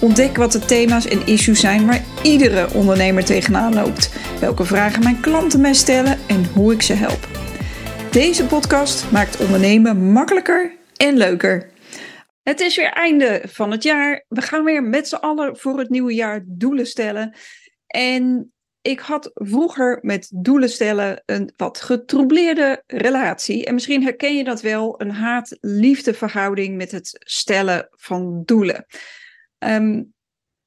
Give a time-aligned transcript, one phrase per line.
[0.00, 4.10] Ontdek wat de thema's en issues zijn waar iedere ondernemer tegenaan loopt.
[4.40, 7.28] Welke vragen mijn klanten mij stellen en hoe ik ze help.
[8.10, 11.70] Deze podcast maakt ondernemen makkelijker en leuker.
[12.42, 14.24] Het is weer einde van het jaar.
[14.28, 17.36] We gaan weer met z'n allen voor het nieuwe jaar doelen stellen.
[17.86, 23.64] En ik had vroeger met doelen stellen een wat getroubleerde relatie.
[23.64, 28.86] En misschien herken je dat wel, een haat-liefde verhouding met het stellen van doelen.
[29.58, 30.02] Ehm,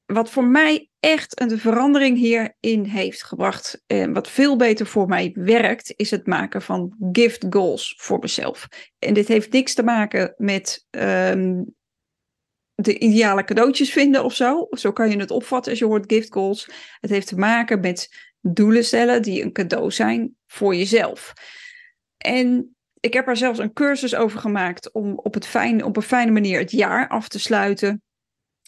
[0.05, 5.31] wat voor mij echt een verandering hierin heeft gebracht, en wat veel beter voor mij
[5.33, 8.67] werkt, is het maken van gift goals voor mezelf.
[8.99, 11.63] En dit heeft niks te maken met ehm,
[12.73, 14.67] de ideale cadeautjes vinden of zo.
[14.69, 16.69] Zo kan je het opvatten als je hoort gift goals.
[16.99, 21.33] Het heeft te maken met doelen stellen die een cadeau zijn voor jezelf.
[22.17, 26.01] En ik heb er zelfs een cursus over gemaakt om op, het fijn, op een
[26.01, 28.01] fijne manier het jaar af te sluiten.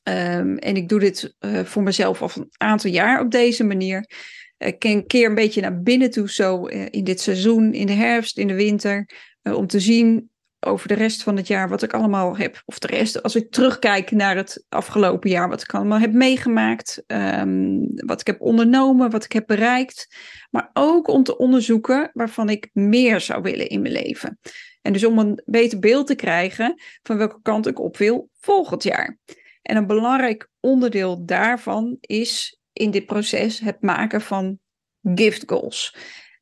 [0.04, 4.10] Ehm, en ik doe dit uh, voor mezelf al een aantal jaar op deze manier.
[4.58, 8.38] Ik keer een beetje naar binnen toe, zo uh, in dit seizoen, in de herfst,
[8.38, 9.10] in de winter,
[9.44, 12.62] uh, om te zien over de rest van het jaar wat ik allemaal heb.
[12.66, 17.04] Of de rest, als ik terugkijk naar het afgelopen jaar, wat ik allemaal heb meegemaakt,
[17.08, 20.16] um, wat ik heb ondernomen, wat ik heb bereikt.
[20.50, 24.40] Maar ook om te onderzoeken waarvan ik meer zou willen in mijn leven.
[24.82, 28.84] En dus om een beter beeld te krijgen van welke kant ik op wil volgend
[28.84, 29.18] jaar.
[29.64, 34.60] En een belangrijk onderdeel daarvan is in dit proces het maken van
[35.02, 35.96] gift goals.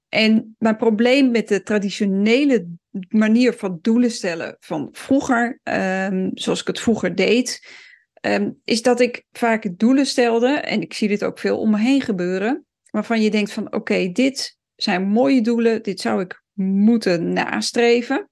[0.09, 2.67] En mijn probleem met de traditionele
[3.09, 7.67] manier van doelen stellen van vroeger, um, zoals ik het vroeger deed,
[8.21, 11.79] um, is dat ik vaak doelen stelde, en ik zie dit ook veel om me
[11.79, 17.33] heen gebeuren, waarvan je denkt van oké, dit zijn mooie doelen, dit zou ik moeten
[17.33, 18.29] nastreven.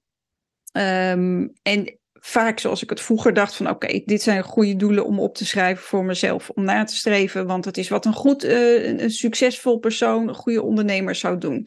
[0.72, 5.20] Um, en vaak zoals ik het vroeger dacht van oké, dit zijn goede doelen om
[5.20, 8.44] op te schrijven voor mezelf, om na te streven, want het is wat een goed,
[8.44, 11.66] uh, een succesvol persoon, een goede ondernemer zou doen.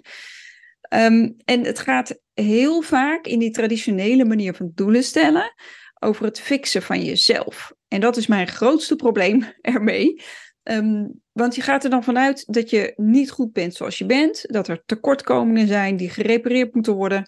[0.93, 5.53] Um, en het gaat heel vaak in die traditionele manier van doelen stellen
[5.99, 7.73] over het fixen van jezelf.
[7.87, 10.21] En dat is mijn grootste probleem ermee.
[10.63, 14.45] Um, want je gaat er dan vanuit dat je niet goed bent zoals je bent,
[14.47, 17.25] dat er tekortkomingen zijn die gerepareerd moeten worden.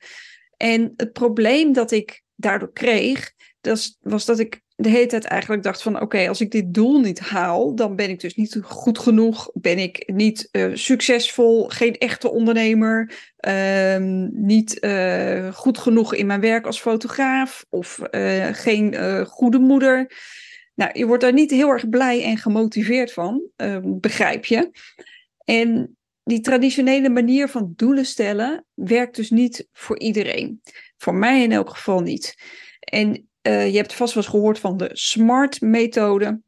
[0.58, 5.64] En het probleem dat ik daardoor kreeg, dat was dat ik de hele tijd eigenlijk
[5.64, 9.00] dacht van oké, als ik dit doel niet haal, dan ben ik dus niet goed
[9.00, 13.12] genoeg, ben ik niet uh, succesvol, geen echte ondernemer,
[13.48, 13.98] uh,
[14.32, 20.12] niet uh, goed genoeg in mijn werk als fotograaf of uh, geen goede moeder.
[20.76, 24.72] Nou, je wordt daar niet heel erg blij en gemotiveerd van, ehm, begrijp je.
[25.44, 30.62] En die traditionele manier van doelen stellen werkt dus niet voor iedereen.
[30.98, 32.36] Voor mij in elk geval niet.
[32.80, 36.42] En uh, je hebt vast wel eens gehoord van de SMART-methode.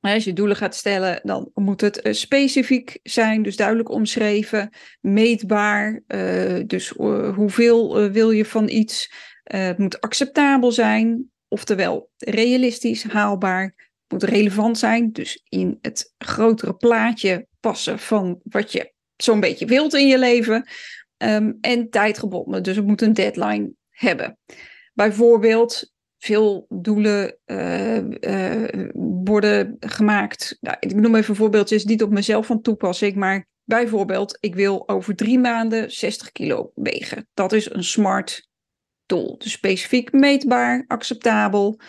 [0.00, 4.70] Als je doelen gaat stellen, dan moet het uh, specifiek zijn, dus duidelijk omschreven,
[5.00, 6.02] meetbaar.
[6.08, 6.88] Uh, dus
[7.34, 9.12] hoeveel wil je van iets?
[9.44, 13.62] het moet acceptabel zijn, oftewel realistisch, haalbaar.
[13.62, 19.66] Het moet relevant zijn, dus in het grotere plaatje passen van wat je zo'n beetje
[19.66, 20.68] wilt in je leven.
[21.16, 24.38] Um, en tijdgebonden, dus het moet een deadline hebben.
[24.92, 28.88] Bijvoorbeeld, veel doelen uh, uh,
[29.24, 30.56] worden gemaakt.
[30.60, 35.16] Nou, ik noem even voorbeeldjes, niet op mezelf van toepassing, maar bijvoorbeeld, ik wil over
[35.16, 37.28] drie maanden 60 kilo wegen.
[37.34, 38.48] Dat is een smart
[39.06, 39.38] doel.
[39.38, 41.80] Dus specifiek meetbaar, acceptabel,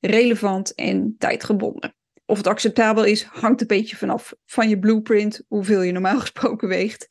[0.00, 1.96] relevant en tijdgebonden.
[2.30, 6.68] Of het acceptabel is, hangt een beetje vanaf van je blueprint, hoeveel je normaal gesproken
[6.68, 7.08] weegt.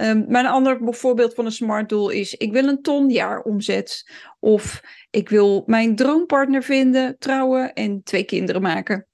[0.00, 3.42] Um, maar een ander voorbeeld van een smart doel is: ik wil een ton jaar
[3.42, 4.10] omzet.
[4.38, 9.06] Of ik wil mijn droompartner vinden, trouwen en twee kinderen maken.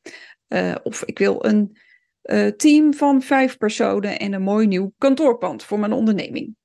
[0.49, 1.79] Uh, of ik wil een
[2.23, 6.57] uh, team van vijf personen en een mooi nieuw kantoorpand voor mijn onderneming.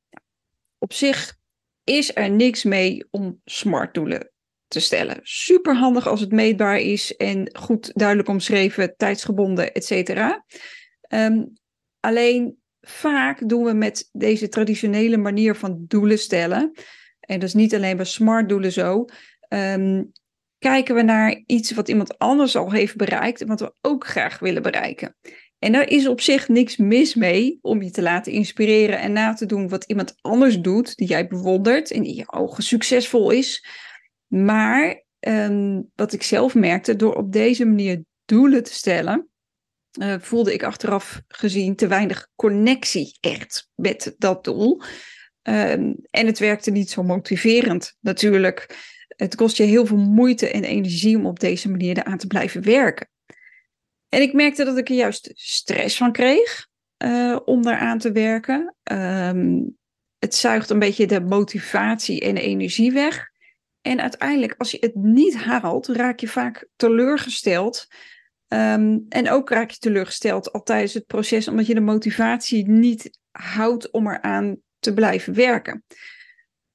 [0.78, 1.36] Op zich
[1.84, 4.29] is er niks mee om smart doelen
[4.70, 5.20] te stellen.
[5.24, 10.46] Super handig als het meetbaar is en goed duidelijk omschreven, tijdsgebonden, et cetera.
[11.14, 11.54] Um,
[12.00, 16.72] alleen vaak doen we met deze traditionele manier van doelen stellen,
[17.20, 19.06] en dat is niet alleen bij smart doelen zo,
[19.50, 20.12] um,
[20.58, 24.40] kijken we naar iets wat iemand anders al heeft bereikt en wat we ook graag
[24.40, 25.16] willen bereiken.
[25.60, 29.34] En daar is op zich niks mis mee om je te laten inspireren en na
[29.34, 33.32] te doen wat iemand anders doet, die jij bewondert en die in je ogen succesvol
[33.32, 33.66] is.
[34.30, 39.30] Maar ehm, wat ik zelf merkte, door op deze manier doelen te stellen,
[40.00, 44.82] uh, voelde ik achteraf gezien te weinig connectie echt met dat doel.
[45.44, 48.78] Um, en het werkte niet zo motiverend natuurlijk.
[49.08, 52.64] Het kost je heel veel moeite en energie om op deze manier eraan te blijven
[52.64, 53.10] werken.
[54.10, 56.68] En ik merkte dat ik er juist stress van kreeg
[57.04, 58.76] uh, om daaraan te werken.
[58.92, 59.78] Um,
[60.20, 63.30] het zuigt een beetje de motivatie en energie weg.
[63.82, 67.88] En uiteindelijk, als je het niet haalt, raak je vaak teleurgesteld.
[68.48, 73.20] Um, en ook raak je teleurgesteld al tijdens het proces, omdat je de motivatie niet
[73.32, 75.84] houdt om eraan te blijven werken.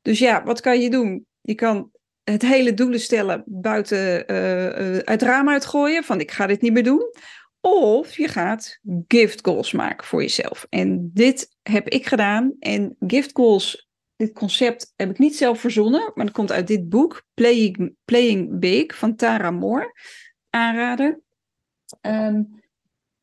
[0.02, 1.26] Dus ja, wat kan je doen?
[1.40, 1.90] Je kan
[2.24, 6.72] het hele doelen stellen buiten uh, uh, het raam uitgooien, van ik ga dit niet
[6.72, 7.12] meer doen.
[7.60, 10.66] Of je gaat gift goals maken voor jezelf.
[10.68, 12.56] En dit heb ik gedaan.
[12.58, 13.83] En gift goals,
[14.16, 18.58] dit concept heb ik niet zelf verzonnen, maar dat komt uit dit boek, Playing, Playing
[18.58, 19.92] Big van Tara Moore.
[20.50, 21.20] Aanrader.
[22.00, 22.62] Um,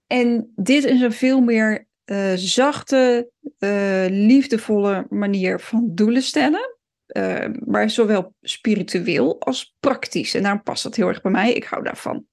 [0.08, 6.80] en dit is een veel meer uh, zachte, uh, liefdevolle manier van doelen stellen.
[7.18, 10.34] Uh, maar zowel spiritueel als praktisch.
[10.34, 11.54] En daarom past dat heel erg bij mij.
[11.54, 12.26] Ik hou daarvan.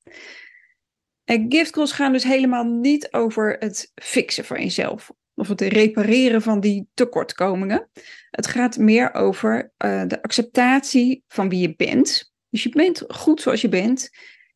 [1.24, 5.10] En gift goals gaan dus helemaal niet over het fixen van jezelf.
[5.38, 7.90] Of het repareren van die tekortkomingen.
[8.30, 12.32] Het gaat meer over de acceptatie van wie je bent.
[12.48, 14.10] Dus je bent goed zoals je bent.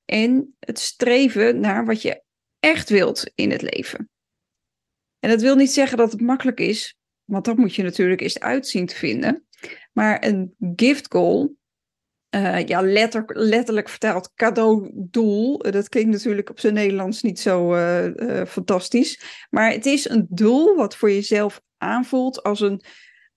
[0.04, 2.22] En het streven naar wat je
[2.60, 4.10] echt wilt in het leven.
[5.18, 8.40] En dat wil niet zeggen dat het makkelijk is, want dat moet je natuurlijk eerst
[8.40, 9.46] uitzien te vinden.
[9.92, 11.56] Maar een gift goal,
[12.34, 18.06] uh, ja, letter, letterlijk vertaald cadeaudoel, dat klinkt natuurlijk op zijn Nederlands niet zo uh,
[18.06, 19.46] uh, fantastisch.
[19.50, 22.82] Maar het is een doel wat voor jezelf aanvoelt als een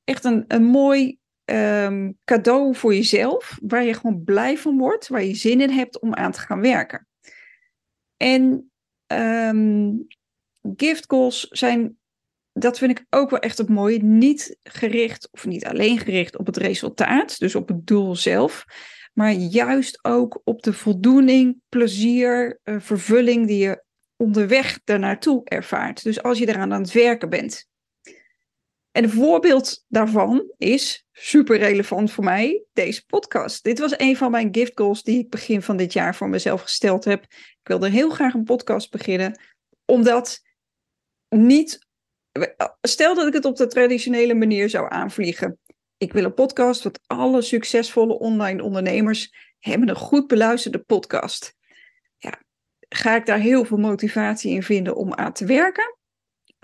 [0.03, 5.23] echt een, een mooi um, cadeau voor jezelf, waar je gewoon blij van wordt, waar
[5.23, 7.07] je zin in hebt om aan te gaan werken.
[8.17, 8.71] En
[9.07, 10.07] um,
[10.75, 11.97] gift goals zijn,
[12.57, 16.45] dat vind ik ook wel echt het mooie, niet gericht of niet alleen gericht op
[16.45, 18.65] het resultaat, dus op het doel zelf,
[19.13, 23.83] maar juist ook op de voldoening, plezier, uh, vervulling die je
[24.15, 26.03] onderweg daarnaartoe ervaart.
[26.03, 27.67] Dus als je eraan aan het werken bent.
[28.91, 33.63] En een voorbeeld daarvan is super relevant voor mij, deze podcast.
[33.63, 36.61] Dit was een van mijn gift goals die ik begin van dit jaar voor mezelf
[36.61, 37.23] gesteld heb.
[37.23, 39.39] Ik wilde heel graag een podcast beginnen,
[39.85, 40.41] omdat
[41.29, 41.84] niet.
[42.81, 45.59] Stel dat ik het op de traditionele manier zou aanvliegen.
[45.97, 51.55] Ik wil een podcast, wat alle succesvolle online ondernemers hebben een goed beluisterde podcast.
[52.17, 52.41] Ja,
[52.89, 55.97] ga ik daar heel veel motivatie in vinden om aan te werken?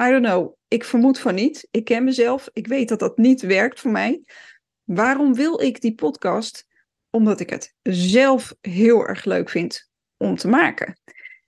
[0.01, 0.53] I don't know.
[0.67, 1.67] Ik vermoed van niet.
[1.71, 2.49] Ik ken mezelf.
[2.53, 4.23] Ik weet dat dat niet werkt voor mij.
[4.83, 6.65] Waarom wil ik die podcast?
[7.09, 10.99] Omdat ik het zelf heel erg leuk vind om te maken.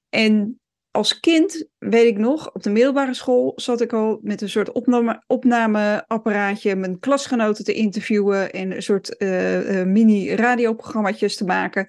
[0.09, 0.61] En
[0.93, 4.71] als kind, weet ik nog, op de middelbare school zat ik al met een soort
[4.71, 11.87] opname, opnameapparaatje mijn klasgenoten te interviewen en een soort uh, uh, mini-radioprogramma's te maken.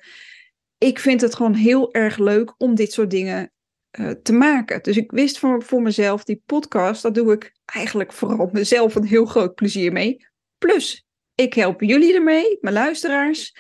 [0.79, 3.53] Ik vind het gewoon heel erg leuk om dit soort dingen
[3.99, 4.83] uh, te maken.
[4.83, 9.07] Dus ik wist voor, voor mezelf, die podcast, dat doe ik eigenlijk vooral mezelf een
[9.07, 10.27] heel groot plezier mee.
[10.59, 13.57] Plus, ik help jullie ermee, mijn luisteraars.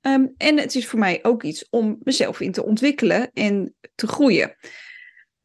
[0.00, 4.06] Um, en het is voor mij ook iets om mezelf in te ontwikkelen en te
[4.06, 4.56] groeien.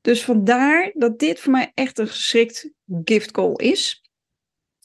[0.10, 2.72] Dus vandaar dat dit voor mij echt een geschikt
[3.04, 4.04] gift call is.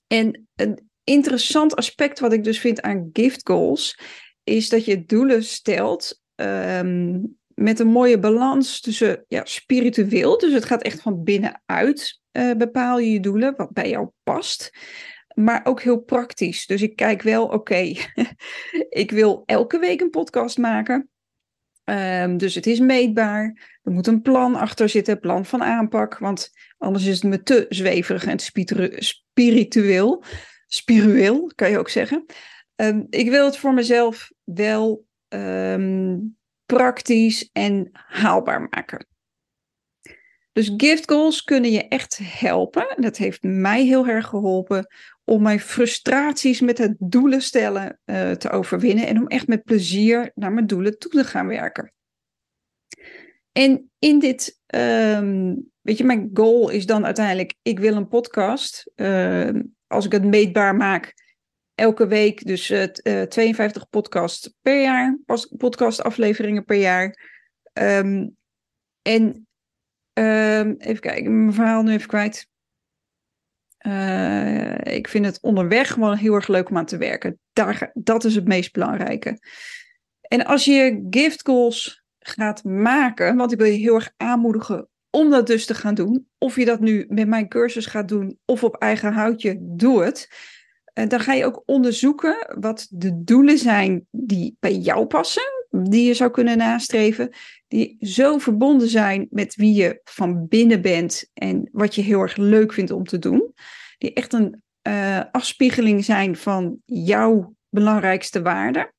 [0.07, 3.99] En een interessant aspect wat ik dus vind aan gift goals,
[4.43, 10.65] is dat je doelen stelt um, met een mooie balans tussen ja, spiritueel, dus het
[10.65, 14.71] gaat echt van binnenuit uh, bepaal je je doelen, wat bij jou past.
[15.35, 16.67] Maar ook heel praktisch.
[16.67, 17.93] Dus ik kijk wel, oké,
[19.03, 21.09] ik wil elke week een podcast maken.
[21.85, 23.79] Um, dus het is meetbaar.
[23.83, 26.19] Er moet een plan achter zitten, plan van aanpak.
[26.19, 28.39] Want anders is het me te zweverig en
[28.99, 30.25] spiritueel.
[30.67, 32.25] Spiritueel, kan je ook zeggen.
[32.77, 36.37] Um, ik wil het voor mezelf wel um,
[36.67, 39.07] praktisch en haalbaar maken.
[40.55, 42.95] Dus gift goals kunnen je echt helpen.
[42.97, 44.87] Dat heeft mij heel erg geholpen
[45.25, 50.31] om mijn frustraties met het doelen stellen uh, te overwinnen en om echt met plezier
[50.35, 51.93] naar mijn doelen toe te gaan werken.
[53.53, 58.91] En in dit, um, weet je, mijn goal is dan uiteindelijk, ik wil een podcast.
[58.97, 59.51] Uh,
[59.87, 61.15] als ik het meetbaar maak,
[61.75, 65.19] elke week dus uh, uh, 52 podcasts per jaar,
[65.57, 67.33] podcastafleveringen per jaar.
[67.73, 68.37] Um,
[69.03, 69.47] en
[70.15, 72.49] Ehm, even kijken, mijn verhaal nu even kwijt.
[73.87, 77.39] Uh, ik vind het onderweg gewoon heel erg leuk om aan te werken.
[77.53, 79.39] Daar, dat is het meest belangrijke.
[80.21, 85.31] En als je gift goals gaat maken, want ik wil je heel erg aanmoedigen om
[85.31, 86.29] dat dus te gaan doen.
[86.39, 90.29] Of je dat nu met mijn cursus gaat doen of op eigen houtje, doe het.
[90.93, 96.15] Dan ga je ook onderzoeken wat de doelen zijn die bij jou passen, die je
[96.15, 97.35] zou kunnen nastreven,
[97.69, 102.37] die zo verbonden zijn met wie je van binnen bent en wat je heel erg
[102.37, 103.55] leuk vindt om te doen,
[103.99, 108.93] die echt een uh, afspiegeling zijn van jouw belangrijkste waarden.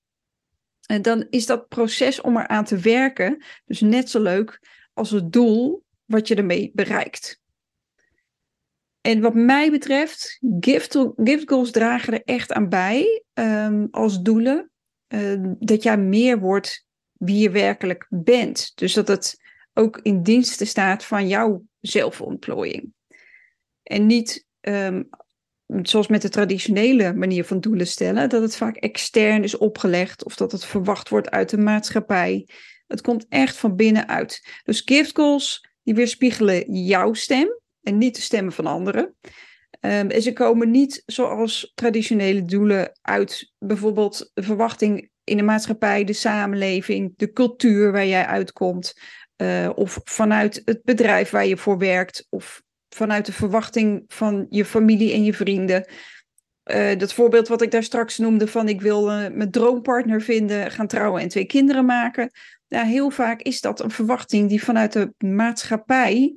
[0.86, 4.60] En dan is dat proces om eraan te werken dus net zo leuk
[4.94, 7.39] als het doel wat je ermee bereikt.
[9.01, 14.70] En wat mij betreft, gift, gift goals dragen er echt aan bij um, als doelen.
[15.08, 18.72] Uh, dat jij meer wordt wie je werkelijk bent.
[18.76, 19.42] Dus dat het
[19.74, 22.94] ook in dienste staat van jouw zelfontplooiing.
[23.84, 25.10] En niet um,
[25.68, 30.36] zoals met de traditionele manier van doelen stellen, dat het vaak extern is opgelegd of
[30.36, 32.48] dat het verwacht wordt uit de maatschappij.
[32.88, 34.62] Het komt echt van binnenuit.
[34.64, 39.16] Dus gift goals die weerspiegelen jouw stem en niet de stemmen van anderen.
[39.86, 46.04] Um, en ze komen niet zoals traditionele doelen uit bijvoorbeeld de verwachting in de maatschappij,
[46.04, 48.94] de samenleving, de cultuur waar jij uitkomt,
[49.38, 54.65] uh, of vanuit het bedrijf waar je voor werkt, of vanuit de verwachting van je
[54.65, 55.89] familie en je vrienden.
[56.72, 60.72] Uh, dat voorbeeld wat ik daar straks noemde van ik wil uh, mijn droompartner vinden,
[60.72, 62.32] gaan trouwen en twee kinderen maken.
[62.68, 66.36] Ja, heel vaak is dat een verwachting die vanuit de maatschappij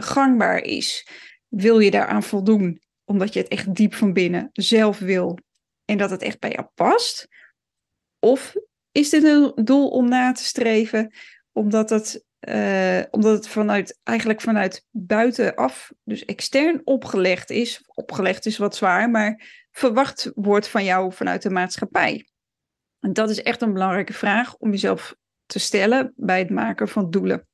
[0.00, 1.06] gangbaar is.
[1.56, 5.38] Wil je daaraan voldoen, omdat je het echt diep van binnen zelf wil
[5.84, 7.28] en dat het echt bij jou past?
[8.18, 8.54] Of
[8.92, 11.14] is dit een doel om na te streven,
[11.52, 18.58] omdat het, uh, omdat het vanuit, eigenlijk vanuit buitenaf, dus extern opgelegd is, opgelegd is
[18.58, 22.28] wat zwaar, maar verwacht wordt van jou vanuit de maatschappij?
[23.00, 27.10] En dat is echt een belangrijke vraag om jezelf te stellen bij het maken van
[27.10, 27.48] doelen.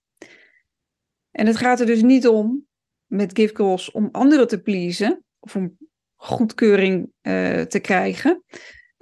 [1.31, 2.69] En het gaat er dus niet om
[3.11, 5.77] met gift goals om anderen te pleasen of om
[6.17, 8.45] goedkeuring uh, te krijgen.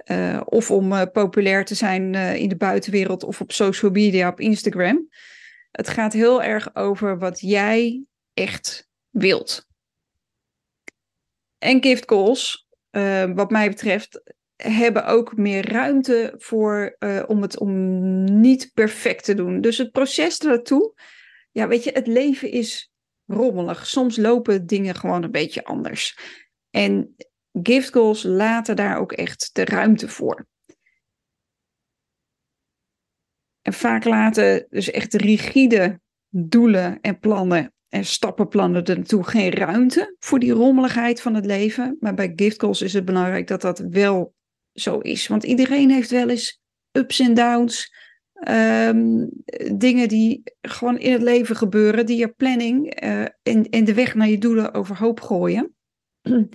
[0.05, 4.39] Uh, of om uh, populair te zijn in de buitenwereld of op social media, op
[4.39, 5.09] Instagram.
[5.71, 9.67] Het gaat heel erg over wat jij echt wilt.
[11.57, 12.67] En gift goals,
[13.33, 16.97] wat mij betreft, hebben ook meer ruimte voor
[17.27, 19.61] om het om niet perfect te doen.
[19.61, 20.93] Dus het proces ernaartoe
[21.51, 22.88] ja, weet je, het leven is
[23.29, 23.87] rommelig.
[23.87, 26.17] Soms lopen dingen gewoon een beetje anders.
[26.69, 27.15] En
[27.51, 30.47] gift goals laten daar ook echt de ruimte voor.
[33.61, 40.15] En vaak laten dus echt rigide doelen en plannen en stappenplannen er naartoe geen ruimte
[40.19, 41.97] voor die rommeligheid van het leven.
[41.99, 44.33] Maar bij gift goals is het belangrijk dat dat wel
[44.73, 45.27] zo is.
[45.27, 46.59] Want iedereen heeft wel eens
[46.91, 47.93] ups en downs.
[48.47, 49.29] Um,
[49.73, 54.15] dingen die gewoon in het leven gebeuren, die je planning uh, en, en de weg
[54.15, 55.75] naar je doelen overhoop gooien.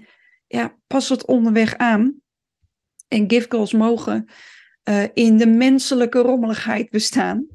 [0.47, 2.15] ja, pas het onderweg aan.
[3.09, 4.29] En gift goals mogen
[4.89, 7.47] uh, in de menselijke rommeligheid bestaan.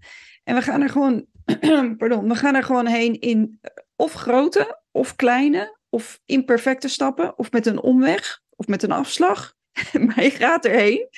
[0.44, 1.26] En we gaan er gewoon,
[1.98, 3.60] pardon, we gaan er gewoon heen in
[3.96, 9.56] of grote of kleine of imperfecte stappen of met een omweg of met een afslag.
[10.06, 11.10] maar je gaat erheen.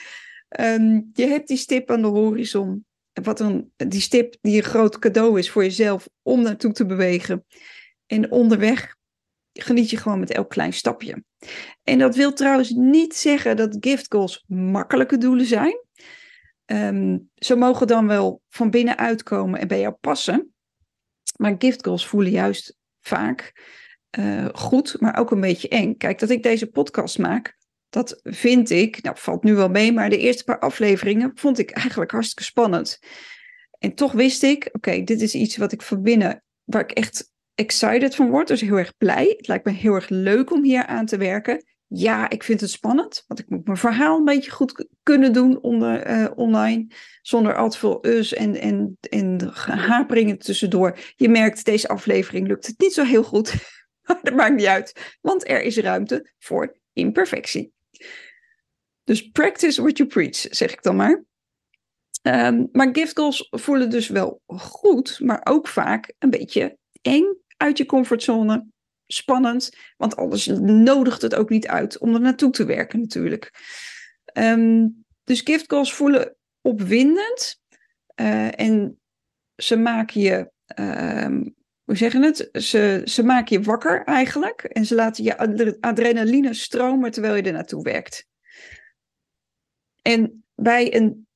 [0.60, 5.00] Um, je hebt die stip aan de horizon wat een, die stip die een groot
[5.00, 7.46] cadeau is voor jezelf om naartoe te bewegen.
[8.06, 8.96] En onderweg
[9.53, 11.24] geniet je gewoon met elk klein stapje.
[11.84, 15.86] En dat wil trouwens niet zeggen dat gift goals makkelijke doelen zijn.
[16.65, 20.53] Um, ze mogen dan wel van binnenuit komen en bij jou passen.
[21.38, 23.53] Maar gift goals voelen juist vaak
[24.20, 25.98] uh, goed, maar ook een beetje eng.
[25.98, 27.58] Kijk, dat ik deze podcast maak,
[27.91, 31.71] dat vind ik, nou valt nu wel mee, maar de eerste paar afleveringen vond ik
[31.71, 33.00] eigenlijk hartstikke spannend.
[33.79, 37.31] En toch wist ik, oké, dit is iets wat ik van binnen, waar ik echt
[37.55, 39.33] excited van word, dus heel erg blij.
[39.38, 41.63] Het lijkt me heel erg leuk om hier aan te werken.
[41.88, 45.62] Ja, ik vind het spannend, want ik moet mijn verhaal een beetje goed kunnen doen
[45.62, 46.88] onder, uh, online,
[47.21, 50.98] zonder al te veel us en, en, en haperingen tussendoor.
[51.15, 53.53] Je merkt, deze aflevering lukt het niet zo heel goed,
[54.03, 57.74] maar dat maakt niet uit, want er is ruimte voor imperfectie.
[59.03, 61.24] Dus practice what you preach, zeg ik dan maar.
[62.21, 67.77] Um, maar gift goals voelen dus wel goed, maar ook vaak een beetje eng uit
[67.77, 68.65] je comfortzone.
[69.07, 73.51] Spannend, want anders nodigt het ook niet uit om er naartoe te werken natuurlijk.
[74.33, 77.60] Um, dus gift goals voelen opwindend
[78.15, 79.00] uh, en
[79.55, 81.55] ze maken je, um,
[81.91, 82.50] hoe zeg je het?
[82.63, 84.63] Ze, ze maken je wakker eigenlijk.
[84.63, 85.38] En ze laten je
[85.79, 88.27] adrenaline stromen terwijl je er naartoe werkt.
[90.01, 91.27] En bij een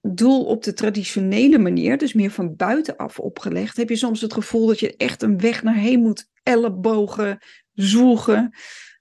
[0.00, 4.66] doel op de traditionele manier, dus meer van buitenaf opgelegd, heb je soms het gevoel
[4.66, 7.38] dat je echt een weg naar heen moet ellebogen,
[7.72, 8.56] zoegen.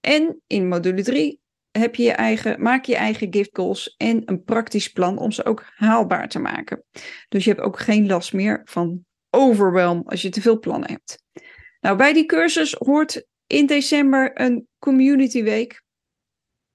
[0.00, 1.40] En in module 3
[1.70, 5.44] heb je je eigen, maak je eigen gift goals en een praktisch plan om ze
[5.44, 6.84] ook haalbaar te maken.
[7.28, 11.22] Dus je hebt ook geen last meer van overwhelm als je te veel plannen hebt.
[11.84, 15.82] Nou, bij die cursus hoort in december een community week.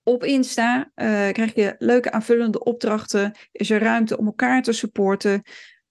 [0.03, 3.35] Op Insta uh, krijg je leuke aanvullende opdrachten.
[3.51, 5.43] Is er ruimte om elkaar te supporten.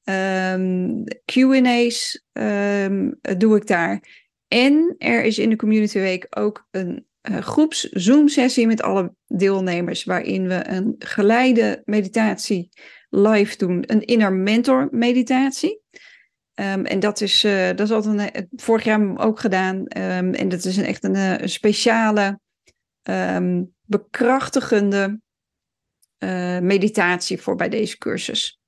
[0.05, 4.03] Um, Q&A's um, doe ik daar.
[4.49, 10.05] En er is in de Community Week ook een uh, groeps Zoom-sessie met alle deelnemers,
[10.05, 12.69] waarin we een geleide meditatie
[13.09, 15.83] live doen, een inner mentor meditatie.
[16.61, 19.77] Um, en dat is, uh, dat is altijd een, vorig jaar ook gedaan.
[19.77, 22.41] Um, en dat is een, echt een, een speciale,
[23.03, 25.21] um, bekrachtigende
[26.61, 28.61] meditatie voor bij deze cursus.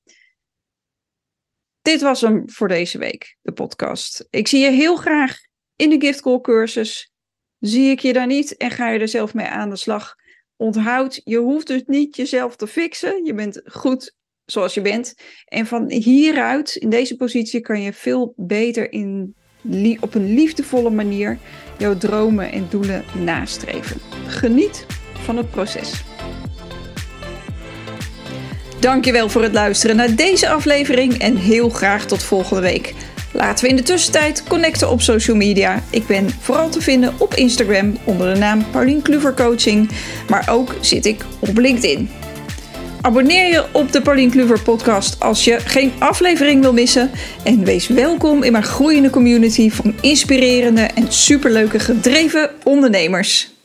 [1.83, 4.27] Dit was hem voor deze week, de podcast.
[4.31, 5.39] Ik zie je heel graag
[5.77, 7.13] in de Gift Call cursus.
[7.59, 10.15] Zie ik je daar niet en ga je er zelf mee aan de slag.
[10.57, 13.25] Onthoud, je hoeft dus niet jezelf te fixen.
[13.25, 14.15] Je bent goed
[14.51, 15.15] zoals je bent.
[15.45, 19.35] En van hieruit, in deze positie, kan je veel beter in,
[20.01, 21.39] op een liefdevolle manier
[21.79, 24.01] jouw dromen en doelen nastreven.
[24.27, 26.03] Geniet van het proces.
[28.81, 32.95] Dankjewel voor het luisteren naar deze aflevering en heel graag tot volgende week.
[33.33, 35.83] Laten we in de tussentijd connecten op social media.
[35.91, 39.91] Ik ben vooral te vinden op Instagram onder de naam Paulien Kluver Coaching,
[40.29, 42.20] maar ook zit ik op LinkedIn.
[43.03, 47.11] Abonneer je op de Paulien Kluver podcast als je geen aflevering wil missen.
[47.45, 53.60] En wees welkom in mijn groeiende community van inspirerende en superleuke gedreven ondernemers.